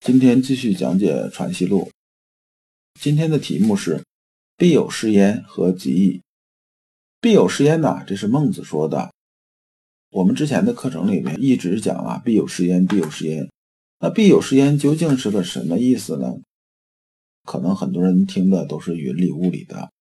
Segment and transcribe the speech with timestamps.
[0.00, 1.82] 今天继续讲解《传习录》。
[2.98, 4.02] 今天的题目是
[4.56, 6.22] “必有是焉”和“极义”。
[7.20, 9.12] 必有是焉呐，这是孟子说的。
[10.08, 13.46] 我们之前的课程里面一直讲啊，“必有是焉，必有是焉”。
[14.00, 16.34] 那“必有是焉”究竟是个什么意思呢？
[17.44, 19.92] 可能很多人听的都是云里雾里的。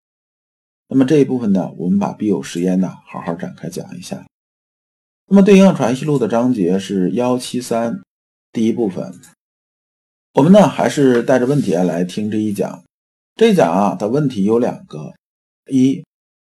[0.87, 4.25] 那么这一部分呢，我们把“必有是焉”呢好好展开讲一下。
[5.27, 8.01] 那么对应《传习录》的章节是幺七三，
[8.53, 9.13] 第一部分。
[10.33, 12.83] 我们呢还是带着问题啊来听这一讲。
[13.35, 15.13] 这一讲啊的问题有两个：
[15.71, 16.03] 一，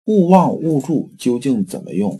[0.05, 2.19] 勿忘勿助究竟怎么用？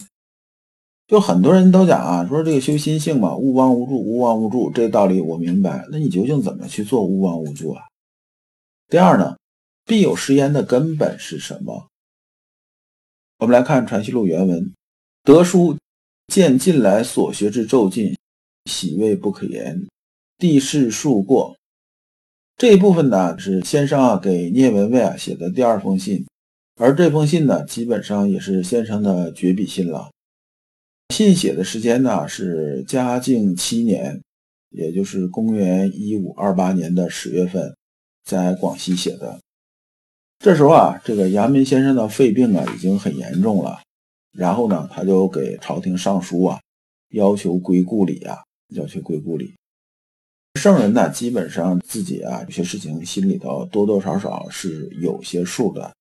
[1.08, 5.86] 就很多人都讲啊，说这个修心性嘛，勿忘勿助，勿忘勿助，这道理我明白。
[5.92, 7.84] 那你究竟怎么去做勿忘勿助啊？
[8.88, 9.38] 第二呢，
[9.86, 11.88] 必有是焉的根本是什么？
[13.40, 14.74] 我们来看《传习录》原文：
[15.24, 15.78] 德书。
[16.28, 18.16] 见近来所学之骤进，
[18.64, 19.86] 喜味不可言。
[20.38, 21.58] 地势数过，
[22.58, 26.26] 这一部分呢是先生啊给聂文蔚啊写的第二封信，
[26.76, 30.12] 而这封信呢基本上也是先生的绝笔信了。
[31.10, 34.22] 信写的时间呢是嘉靖七年，
[34.70, 37.76] 也就是公元一五二八年的十月份，
[38.24, 39.40] 在广西写的。
[40.40, 43.82] 这时候啊，这个阳明先生的肺病啊已经很严重了。
[44.32, 46.60] 然后呢，他就给朝廷上书啊，
[47.10, 48.38] 要求归故里啊，
[48.70, 49.54] 要求归故里。
[50.62, 55.92] 圣人呢，基本上自己啊，有些事情心里头多多少少是有些数的，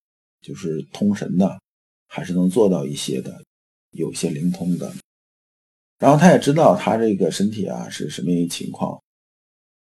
[0.43, 1.59] 就是通神的，
[2.07, 3.43] 还是能做到一些的，
[3.93, 4.93] 有些灵通的。
[5.99, 9.01] 然后他也知道他这个身体啊是什么一情况。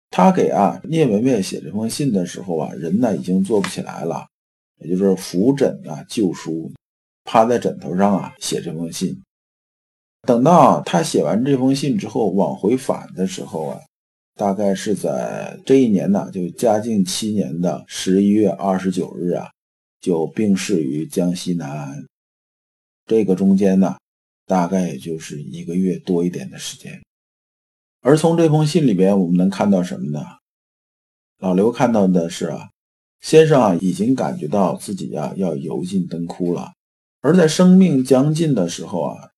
[0.08, 4.26] 他给啊聂文蔚写这封信的时候啊，人呢已经坐不起来了，
[4.80, 6.72] 也就是扶枕啊旧书。
[7.24, 9.22] 趴在枕头上啊，写这封信。
[10.26, 13.78] 等到他写完这封信之后，往回返的时候啊，
[14.34, 19.50] 大概是在这一年呢，就嘉靖七年的十一月二十九日啊，
[20.00, 22.06] 就病逝于江西南安。
[23.06, 23.96] 这个中间呢，
[24.46, 27.02] 大概也就是一个月多一点的时间。
[28.00, 30.24] 而从这封信里边，我们能看到什么呢？
[31.38, 32.70] 老刘看到的是啊，
[33.20, 36.72] 先生啊，已经感觉到自己呀要油尽灯枯了。
[37.20, 39.30] 而在生命将近的时候啊，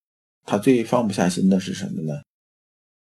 [0.46, 2.22] 他最放不下心的是什么呢？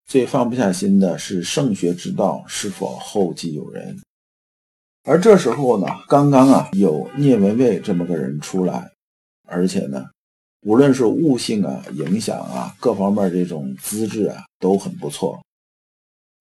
[0.07, 4.00] 最放不下心的是圣学之道是否后继有人。
[5.03, 8.90] 而这时候呢，刚刚啊有聂文蔚这么个人出来，
[9.45, 10.06] 而且呢，
[10.62, 15.38] 无论是悟性啊、影响啊各方面这种资质啊都很不错。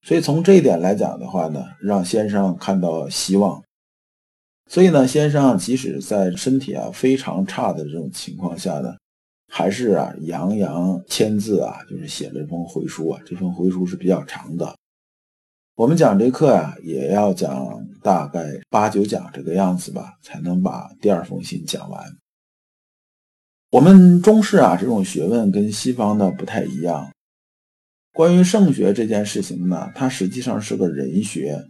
[0.07, 3.61] 所以从这一点来讲的话呢，让先生看到希望。
[4.71, 8.97] 所以呢，先生即使在身体啊非常差的这种情况下呢，
[9.57, 13.19] 还是啊洋洋签字啊，就是写了一封回书啊。
[13.25, 14.77] 这封回书是比较长的。
[15.77, 22.05] 我们讲这课啊，也要讲大概八九讲这个样子吧，才能把第二封信讲完。
[23.71, 27.11] 我们中式啊这种学问跟西方的不太一样。
[28.13, 31.67] 关于圣学这件事情呢，它实际上是个人学。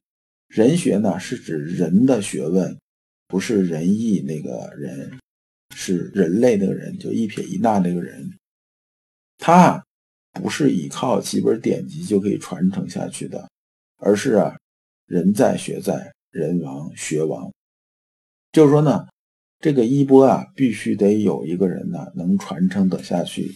[0.48, 2.76] 人学呢是指人的学问。
[3.28, 5.18] 不是仁义那个人，
[5.74, 8.30] 是人类那个人，就一撇一捺那个人。
[9.38, 9.82] 他
[10.34, 13.48] 不是依靠几本典籍就可以传承下去的，
[13.98, 14.56] 而是啊，
[15.06, 17.50] 人在学在，人亡学亡。
[18.52, 19.06] 就是说呢，
[19.60, 23.54] 这个衣钵啊，必须得有一个人呢能传承得下去。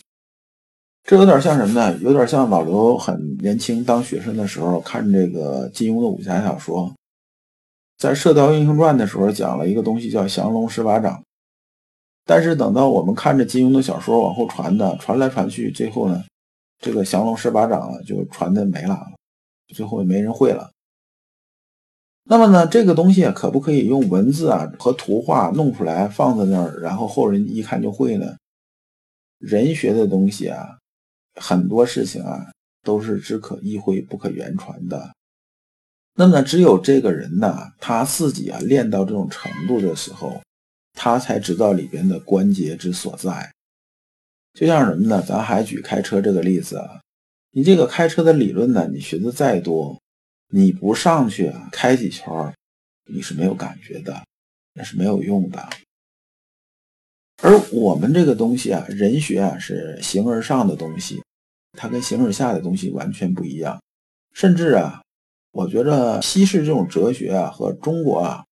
[1.03, 1.97] 这有点像什么呢？
[2.03, 6.95] 有点像老刘很年轻当学生的时候看这个金庸的武侠小说。
[7.97, 11.23] 在《射雕英雄传》的时候讲了一个东西叫降龙十八掌，
[12.25, 16.25] 但是等到我们看着金庸的小说往后传的，传来传去，最后呢，
[16.79, 18.99] 这个降龙十八掌啊就传的没了，
[19.75, 20.71] 最后也没人会了。
[22.25, 28.37] 那么呢，这个东西可不可以用文字啊和图画弄出来放在那儿，然后后人一看就会呢？
[29.39, 30.79] 人学的东西啊，
[31.41, 32.47] 很多事情啊
[32.83, 35.11] 都是只可意会不可言传的。
[36.15, 40.41] 那么只有这个人呢，他自己啊练到这种程度的时候，
[40.93, 43.53] 他才知道里边的关节之所在。
[44.53, 45.23] 就像什么呢？
[45.23, 47.01] 咱还举开车这个例子啊，
[47.53, 50.01] 你这个开车的理论呢，你学的再多，
[50.49, 52.53] 你不上去啊，开几圈
[53.07, 54.25] 你是没有感觉的，
[54.75, 55.69] 那是没有用的。
[57.43, 61.23] 而我们这个东西啊，人学啊，是形而上的东西，
[61.79, 63.81] 它跟形而下的东西完全不一样。
[64.33, 65.01] 甚至啊，
[65.53, 68.45] 我觉得西式这种哲学啊，和中国啊，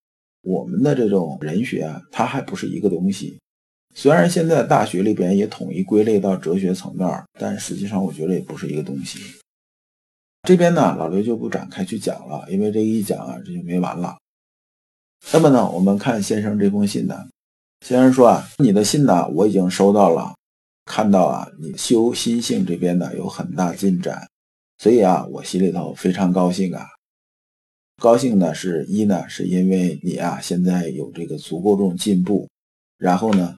[0.43, 3.39] 我们的这种人学啊，它还不是一个东西。
[3.95, 7.09] 虽然现在大学里边也统一归类到哲学层面，
[7.39, 9.19] 但实际上我觉得也不是一个东西。
[10.43, 14.17] 这边呢，老刘就不展开去讲了，因为这一讲啊，这就没完了。
[15.33, 17.29] 那么呢，我们看先生这封信呢，
[17.85, 20.33] 先生说啊，你的信呢，我已经收到了，
[20.85, 24.29] 看到啊，你修心性这边呢有很大进展，
[24.79, 26.87] 所以啊，我心里头非常高兴啊。
[28.01, 32.49] 高兴呢，是一呢，是因为你啊现在有这个足够这种进步，
[32.97, 33.57] 然后呢，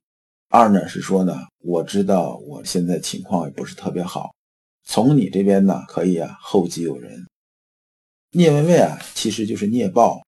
[0.48, 4.34] 二呢是说呢，我知道我现在情况也不是特别好。
[4.82, 7.26] 从你这边呢，可以啊，后继有人。
[8.32, 10.22] 聂文蔚啊，其实就是聂豹。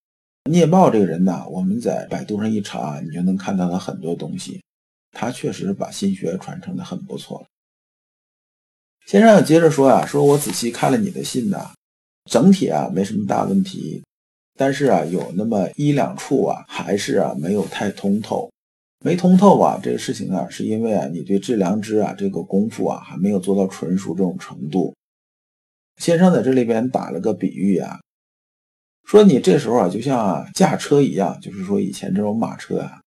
[0.51, 4.61] 聂豹这个人呢，我们在百度上一查，你就能看到他很多东西。
[5.13, 7.47] 他确实把心学传承的很不错。
[9.07, 11.71] 先生接着说啊，说我仔细看了你的信呢，
[12.31, 14.03] 整体啊没什么大问题，
[14.57, 18.49] 但是啊有那么一两处啊，还是啊没有太通透。
[19.05, 24.95] 没通透啊，这个事情啊，是因为啊，你对致良知啊这个功夫啊还没有做到纯熟这种程度。
[25.97, 28.01] 先生在这里边打了个比喻啊，
[29.05, 33.01] 说你这时候啊就像驾车一样，就是说以前这种马车啊，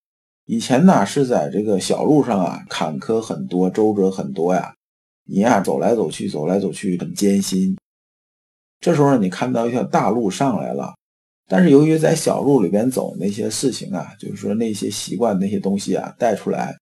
[0.44, 4.74] 以前呢是在这个小路上啊，坎坷很多，周折很多呀，
[5.24, 7.74] 你呀走来走去，走来走去很艰辛。
[8.86, 10.94] 这时候你看到一条大路上来了。
[11.48, 16.72] 但是由于在小路里边走那些事情啊，就是说那些习惯那些东西啊带出来，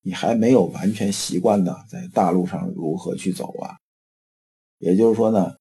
[0.00, 3.76] 你还没有完全习惯呢，在大路上如何去走啊？
[4.78, 5.54] 也就是说呢，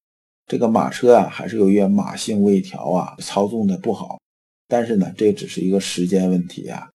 [0.48, 4.22] 这个马车啊还是由于马性未调啊，操纵的不好。
[4.70, 6.90] 但是呢，这只是一个时间问题啊，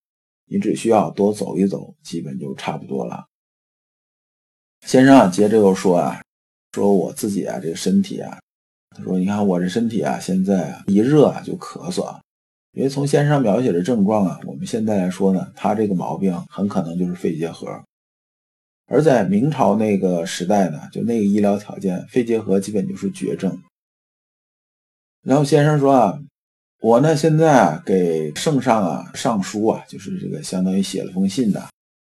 [0.46, 3.26] 你只需要多走一走，基本就差不多了。
[4.86, 6.22] 先生啊，接着又说啊，
[6.72, 8.38] 说我自己啊，这个身体啊。
[8.96, 12.20] 他说：“你看我这身体啊，现在啊一热啊就咳嗽啊，
[12.73, 17.69] 因为从先生描写的症状啊，我们现在来说呢，他这个毛病很可能就是肺结核。
[18.87, 23.58] 而在明朝那个时代呢，就那个医疗条件，肺结核基本就是绝症。
[25.23, 26.19] 然后先生说啊，
[26.81, 31.67] 我呢现在啊给圣上啊上书啊，就是这个相当于写了封信的，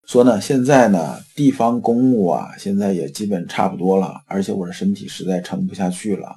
[0.09, 6.37] 说呢现在呢地方公务啊现在也基本差不多了，而且我的身体实在撑不下去了。”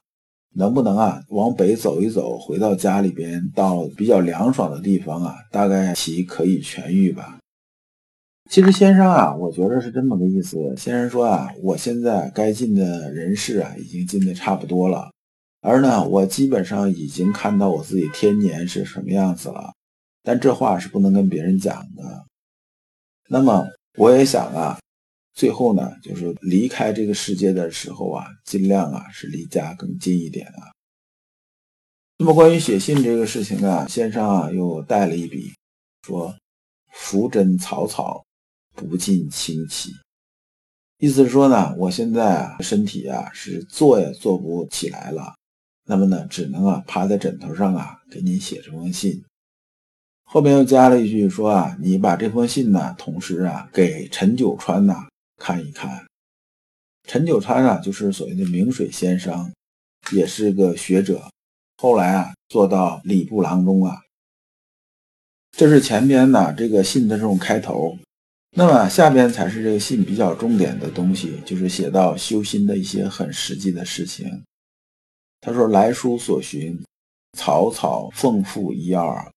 [0.59, 7.37] 能不能啊，往北走一走，回到家里边，到比较凉爽的地方啊，大概其可以痊愈吧。
[8.51, 10.57] 其实先生啊，我觉得是这么个意思。
[10.75, 15.09] 先生说啊，我现在该尽的人事啊，已经尽的差不多了，
[15.61, 19.71] 而呢，我基本上已经看到我自己天年是什么样子了。
[20.23, 22.25] 但这话是不能跟别人讲的。
[23.29, 23.65] 那么
[23.97, 24.77] 我也想啊。
[25.39, 30.75] 最后呢，就是离开这个世界的时候啊，尽量啊是离家更近一点啊。
[32.17, 35.53] 那么关于写信这个事情啊，先生啊又带了一笔，
[36.05, 36.35] 说
[36.91, 38.21] “浮针草草，
[38.75, 39.93] 不尽清奇”，
[40.99, 45.35] 意思是说呢，我现在啊身体啊是坐也坐不起来了，
[45.85, 49.23] 那么呢只能啊趴在枕头上啊给您写这封信。
[50.25, 55.08] 后边又加了一句说啊，你把这封信呢，同时啊给陈九川呐。
[55.39, 56.05] 看一看，
[57.07, 59.51] 陈九川啊，就是所谓的明水先生，
[60.11, 61.23] 也是个学者。
[61.77, 64.01] 后来啊，做到礼部郎中啊。
[65.57, 67.97] 这是前边呢这个信的这种开头，
[68.51, 74.43] 那么下边才是这个信比较重点的东西，就是写到修心的一些很实际的事情。
[75.41, 76.77] 他说：“来书所寻，
[77.37, 79.31] 草草奉付一二，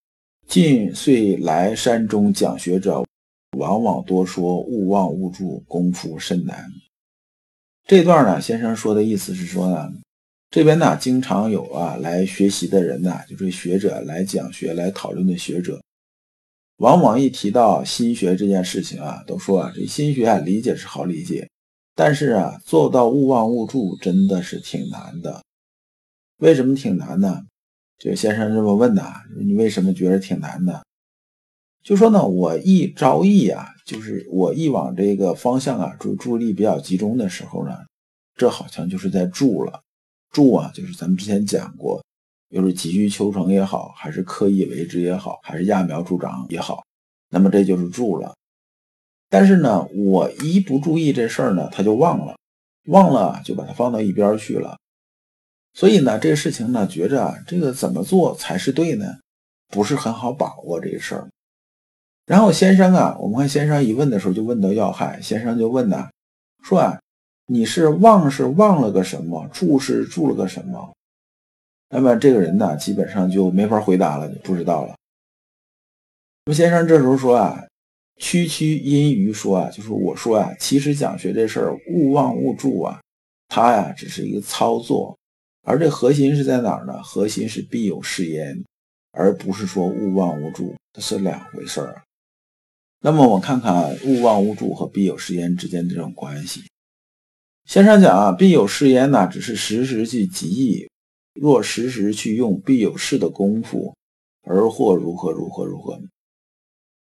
[0.49, 3.04] 近岁来山中讲学者。”
[3.59, 6.71] 往往多说，勿忘勿助，功夫甚难。
[7.87, 9.92] 这段呢，先生说的意思是说呢，
[10.50, 15.82] 这边呢经常有啊来学习的人呢，就是学者来讲学、来讨论的学者，
[16.78, 21.49] 往往一提到心学这件事情啊，都说啊这心学啊理解是好理解，
[21.94, 25.42] 但是啊做到勿忘勿助真的是挺难的。
[26.38, 27.42] 为什么挺难呢？
[27.99, 29.02] 这个先生这么问呢，
[29.44, 30.85] 你为什么觉得挺难的？
[31.83, 37.77] 就说呢，我一着意啊，就是我一往这个方向啊注注意力比较集中的时候呢，
[38.37, 39.81] 这好像就是在助了。
[40.31, 42.03] 助啊，就是咱们之前讲过，
[42.49, 46.83] 又是急于求成也好，还是刻意为之也好，还是揠苗助长也好，
[47.29, 48.35] 那么这就是助了。
[49.29, 52.37] 但是呢，我一不注意这事儿呢，他就忘了，
[52.87, 54.79] 忘了就把它放到一边去了。
[55.75, 59.19] 所以呢，这个事情呢，觉着啊，这个怎么做才是对呢？
[59.69, 61.29] 不是很好把握这个事儿。
[62.26, 66.09] 然后先生啊，我们看先生一问的时候就问到要害，先生就问呢，
[66.62, 66.99] 说啊，
[67.47, 70.93] 你是忘是忘了个什么，住是住了个什么？
[71.91, 74.95] 那么这个人呢，基本上就没法回答了，就不知道了。
[76.47, 77.62] 那么先生这时候说啊，
[78.19, 83.00] 区区因于说啊，就是我说啊，其实讲学这事儿，勿忘勿助啊，
[83.49, 85.19] 它呀只是一个操作，
[85.64, 87.02] 而这核心是在哪儿呢？
[87.02, 88.64] 核心是必有是焉，
[89.11, 92.00] 而不是说勿忘勿助，这是两回事儿。
[93.04, 96.62] 那么我看看勿忘勿助和必有是焉之间的这种关系。
[97.64, 100.88] 先生讲啊，必有是焉呢，只是时时去记忆。
[101.35, 103.92] 若时时去用必有事的功夫，
[104.42, 106.00] 而或如何如何如何？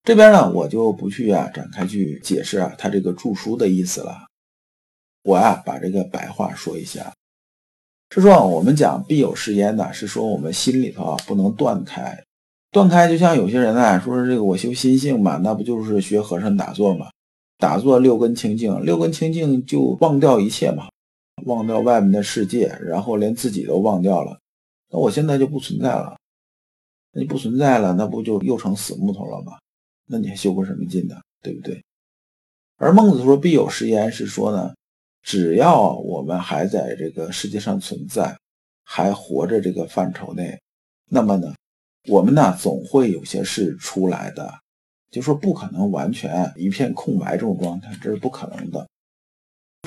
[0.03, 4.15] 这边呢，我就不去啊展开去解释啊他这个著书的意思了。
[5.23, 7.13] 我啊把这个白话说一下，
[8.11, 12.23] 是说我们讲必有是焉呢，是说我们心里头啊不能断开，
[12.71, 17.09] 断开就像有些人呢说是这个我修心性嘛，那不就是学和尚打坐嘛？
[17.57, 20.87] 打坐六根清净，六根清净就忘掉一切嘛。
[21.45, 24.37] 忘掉外面的世界，然后连自己都忘掉了，
[24.91, 26.17] 那我现在就不存在了。
[27.13, 29.53] 那你不存在了，那不就又成死木头了吗？
[30.05, 31.15] 那你还修个什么劲呢？
[31.41, 31.81] 对不对？
[32.75, 34.73] 而孟子说“必有是焉”，是说呢，
[35.23, 38.37] 只要我们还在这个世界上存在，
[38.83, 40.59] 还活着这个范畴内，
[41.09, 41.53] 那么呢，
[42.09, 44.51] 我们呢总会有些事出来的，
[45.11, 48.87] 就说不可能完全一片空白这种状态，这是不可能的。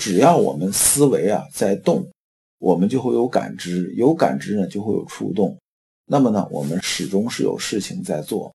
[0.01, 2.09] 只要我们思维啊在动，
[2.59, 5.59] 我们就会有感知，有感知呢就会有触动。
[6.07, 8.55] 那么呢，我们始终是有事情在做。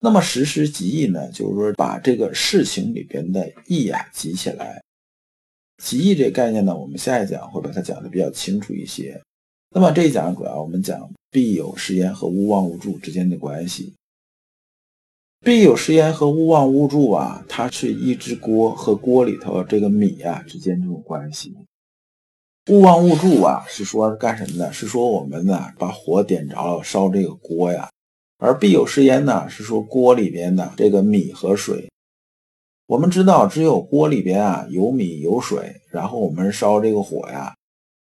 [0.00, 4.82] 那么实时集意呢，就是说把这个事情里边的意啊集起来。
[5.82, 9.20] 集意这概念呢，我们下一讲会把它讲的比较清楚一些。
[9.76, 13.92] 那么这一讲主要我们讲必有是焉和勿忘勿助之间的关系。
[15.40, 21.52] 必有是焉和勿忘勿助啊，它是一只锅和锅里头这个米啊之间这种关系。
[22.70, 24.72] 勿忘勿助啊，是说干什么呢？
[24.72, 27.90] 是说我们呢把火点着了烧这个锅呀。
[28.38, 31.90] 而必有是焉呢，是说锅里边的这个米和水。
[32.86, 37.52] 我们知道，只有锅里边啊有米有水，然后我们烧这个火呀，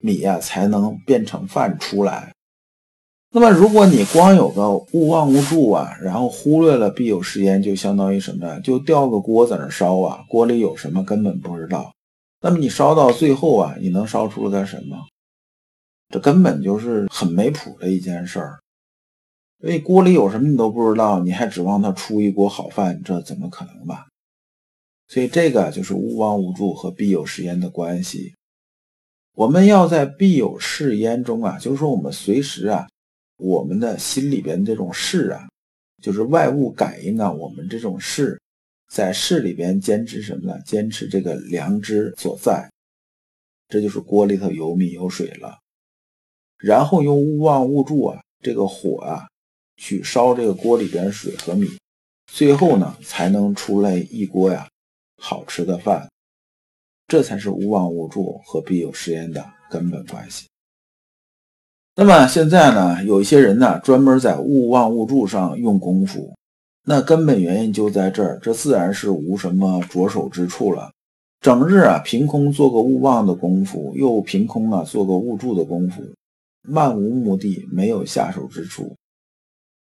[0.01, 2.35] 米呀才能变成饭出来。
[3.33, 8.59] 那么，如果你光有个勿忘勿助啊，然后忽略了必有时焉，就相当于什么呀？
[8.59, 11.93] 就吊个锅在那烧啊，锅里有什么根本不知道。
[12.41, 14.97] 那么你烧到最后啊，你能烧出个什么？
[16.09, 18.59] 这根本就是很没谱的一件事儿。
[19.61, 24.09] 所以锅里有什么你都不知道，你还指望它出一锅好饭，这怎么可能吧？
[25.07, 28.35] 所以这个就是勿忘勿助和必有时焉的关系。
[29.41, 32.87] 我们要在必有事焉中啊，就是说我们随时啊。
[33.39, 35.49] 我们的心里边这种事啊，
[36.03, 38.39] 就是外物感应啊，我们这种事，
[38.93, 40.61] 在事里边坚持什么呢？
[40.67, 42.71] 坚持这个良知所在，
[43.67, 45.59] 这就是锅里头有米有水了。
[46.59, 49.27] 然后用勿忘勿助啊，这个火啊，
[49.79, 51.67] 去烧这个锅里边水和米，
[52.31, 54.69] 最后呢，才能出来一锅呀
[55.17, 56.07] 好吃的饭。
[57.11, 60.47] 这才是勿忘勿助和必有是焉的根本关系。
[61.97, 66.33] 那么现在呢，有一些人呢，专门在勿忘勿助上用功夫，
[66.85, 70.93] 那根本原因就在这儿，这自然是无什么着手之处了。
[71.41, 76.01] 整日啊，凭空做个勿忘的功夫，又凭空啊做个勿助的功夫，
[76.63, 78.95] 漫无目的，没有下手之处，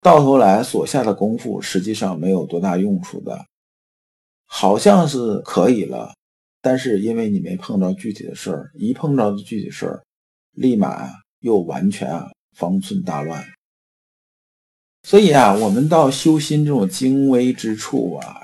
[0.02, 3.44] 到头来所下的功夫实际上没有多大用处的，
[4.46, 6.14] 好像是可以了，
[6.62, 10.04] 但是因为你没碰到具体的事儿，一碰到的具体事儿，
[10.54, 11.10] 立马。
[11.42, 13.46] 又完全啊方寸大乱，
[15.04, 18.42] 所以啊，我们到修心这种精微之处啊，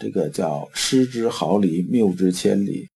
[0.00, 2.88] 这个叫失之毫厘，谬之千里，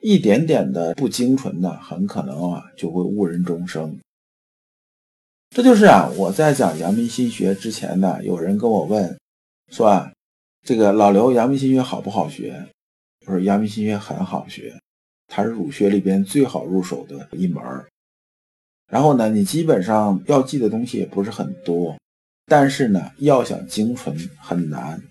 [0.00, 3.98] 一点点的不精纯呢，很可能啊就会误人终生。
[5.50, 9.18] 这就是啊，我在讲阳明心学之前呢，有人跟我问
[9.72, 10.12] 说啊，
[10.62, 12.64] 这个老刘阳明心学好不好学？
[13.26, 14.78] 我说阳明心学很好学，
[15.26, 17.86] 它是儒学里边最好入手的一门儿。
[18.86, 21.98] 然后呢，你基本上要记的东西也不是很多，
[22.46, 25.02] 但是呢，要想精纯很难，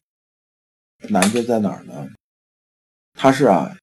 [1.10, 2.10] 难就在哪儿呢？
[3.14, 3.76] 它是啊，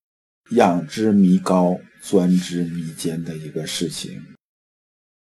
[0.53, 4.25] 仰之弥高，钻之弥坚的一个事情。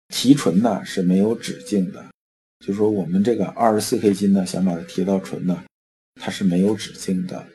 [0.09, 2.05] 提纯呢是没有止境的，
[2.65, 5.63] 就说我们这个二十四 K 金呢，想把它提到纯呢，
[6.19, 7.47] 它是没有止境的。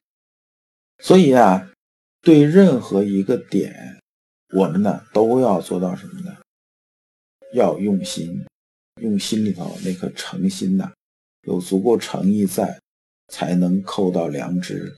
[1.02, 1.70] 所以啊，
[2.20, 4.00] 对任何一个点，
[4.54, 6.36] 我们呢都要做到什么呢？
[7.54, 8.46] 要用心，
[9.00, 10.92] 用心里头那颗诚心呐，
[11.42, 12.78] 有足够诚意在，
[13.28, 14.94] 才能扣到良知，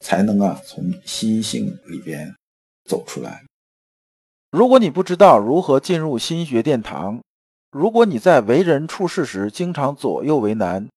[0.00, 2.34] 才能啊从心性里边
[2.84, 3.44] 走出来。
[4.50, 7.22] 如果你不知道如何进入心学殿堂，
[7.70, 10.88] 如果你在为人处事时经常左右为难，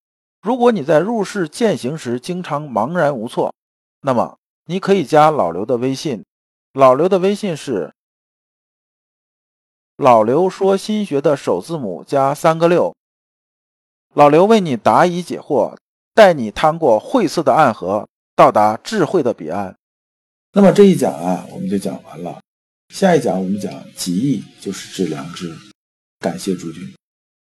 [0.41, 3.53] 如果你在入世践行时经常茫然无措，
[4.01, 4.37] 那么
[4.69, 6.25] 你可以加老刘的微信，
[6.74, 7.93] 老刘的微信是。
[9.95, 12.93] 老刘说：“心学的首字母加三个六。”
[14.13, 15.77] 老刘为你答疑解惑，
[16.13, 19.74] 带你趟过晦涩的暗河，到达智慧的彼岸。
[20.51, 22.39] 那么这一讲啊，我们就讲完了。
[22.89, 25.55] 下一讲我们讲“极意就是致良知”。
[26.19, 26.93] 感谢诸君。